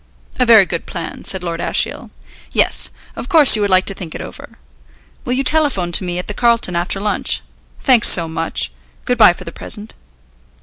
[0.39, 2.09] "A very good plan," said Lord Ashiel.
[2.53, 4.57] "Yes, of course you would like to think it over.
[5.25, 7.43] Will you telephone to me at the Carlton after lunch?
[7.81, 8.71] Thanks so much.
[9.05, 9.93] Good bye for the present."